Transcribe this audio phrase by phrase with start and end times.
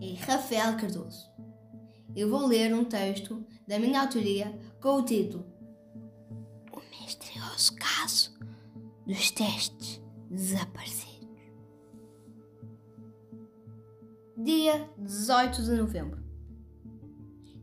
[0.00, 1.28] Rafael Cardoso.
[2.14, 5.44] Eu vou ler um texto da minha autoria com o título
[6.72, 8.38] O misterioso caso
[9.04, 11.28] dos testes desaparecidos.
[14.36, 16.22] Dia 18 de novembro.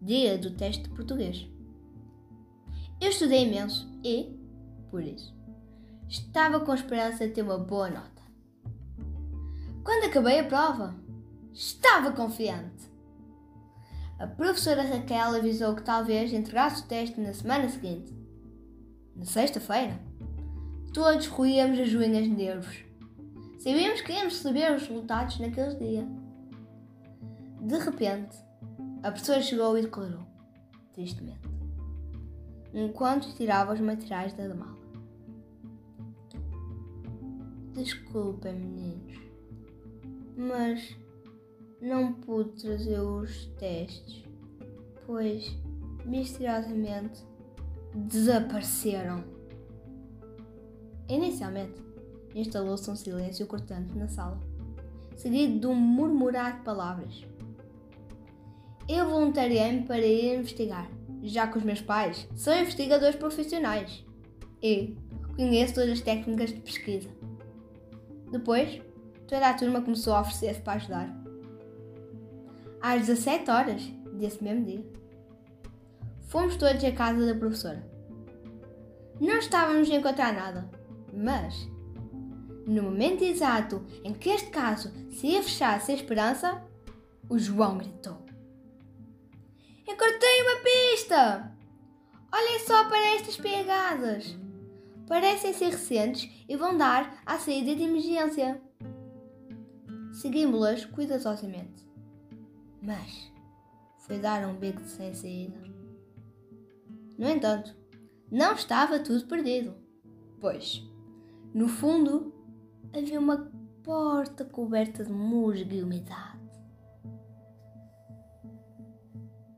[0.00, 1.48] Dia do teste de português.
[3.00, 4.38] Eu estudei imenso e,
[4.88, 5.34] por isso,
[6.08, 8.22] estava com esperança de ter uma boa nota.
[9.82, 10.94] Quando acabei a prova,
[11.52, 12.90] estava confiante.
[14.18, 18.14] A professora Raquel avisou que talvez entregasse o teste na semana seguinte.
[19.16, 19.98] Na sexta-feira,
[20.92, 22.84] todos roíamos as unhas de nervos.
[23.58, 26.08] Sabíamos que íamos receber os resultados naquele dia.
[27.60, 28.36] De repente,
[29.02, 30.26] a professora chegou e declarou,
[30.92, 31.48] tristemente,
[32.72, 34.78] enquanto tirava os materiais da mala.
[37.74, 39.18] Desculpem, meninos,
[40.36, 40.96] mas
[41.80, 44.22] não pude trazer os testes,
[45.06, 45.56] pois
[46.04, 47.24] misteriosamente
[47.94, 49.24] desapareceram.
[51.08, 51.80] Inicialmente,
[52.34, 54.38] instalou-se um silêncio cortante na sala,
[55.16, 57.26] seguido de um murmurar de palavras.
[58.88, 60.90] Eu voluntariei-me para ir investigar,
[61.22, 64.04] já que os meus pais são investigadores profissionais
[64.62, 64.96] e
[65.34, 67.08] conheço todas as técnicas de pesquisa.
[68.30, 68.80] Depois,
[69.26, 71.19] toda a turma começou a oferecer-se para ajudar
[72.80, 73.82] às 17 horas
[74.12, 74.84] desse mesmo dia.
[76.28, 77.84] Fomos todos à casa da professora.
[79.20, 80.70] Não estávamos a encontrar nada,
[81.12, 81.68] mas
[82.66, 86.62] no momento exato em que este caso se ia fechar sem esperança,
[87.28, 88.16] o João gritou:
[89.86, 91.52] Encontrei uma pista!
[92.32, 94.36] Olhem só para estas pegadas!
[95.06, 98.62] Parecem ser recentes e vão dar à saída de emergência.
[100.12, 101.89] Seguimos-las cuidadosamente
[102.82, 103.32] mas
[103.98, 105.60] foi dar um beco sem saída.
[107.18, 107.76] No entanto,
[108.30, 109.74] não estava tudo perdido,
[110.40, 110.82] pois,
[111.52, 112.32] no fundo,
[112.96, 113.50] havia uma
[113.82, 116.38] porta coberta de musgo e umidade.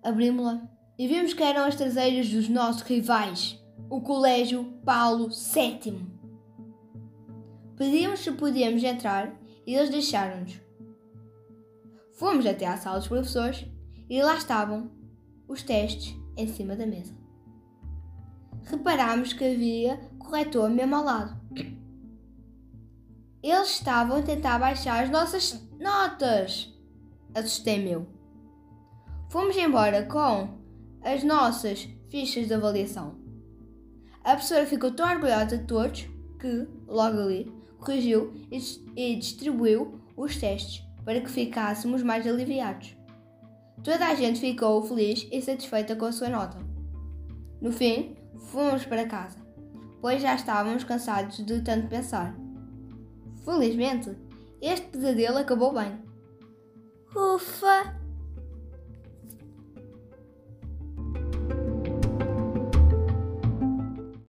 [0.03, 0.69] Abrimos-la
[0.99, 6.07] e vimos que eram as traseiras dos nossos rivais, o Colégio Paulo VII.
[7.77, 10.62] Pedimos se podíamos entrar e eles deixaram-nos.
[12.13, 13.67] Fomos até à sala dos professores
[14.09, 14.91] e lá estavam
[15.49, 17.15] os testes em cima da mesa.
[18.65, 21.41] Reparámos que havia corretor mesmo ao lado.
[23.43, 26.73] Eles estavam a tentar baixar as nossas notas.
[27.35, 28.07] Assustei-me eu.
[29.31, 30.61] Fomos embora com
[31.03, 33.17] as nossas fichas de avaliação.
[34.23, 36.07] A professora ficou tão orgulhosa de todos
[36.39, 38.33] que, logo ali, corrigiu
[38.95, 42.97] e distribuiu os testes para que ficássemos mais aliviados.
[43.83, 46.59] Toda a gente ficou feliz e satisfeita com a sua nota.
[47.61, 48.17] No fim,
[48.51, 49.39] fomos para casa,
[50.01, 52.37] pois já estávamos cansados de tanto pensar.
[53.45, 54.17] Felizmente,
[54.61, 55.99] este pesadelo acabou bem.
[57.15, 58.02] Ufa!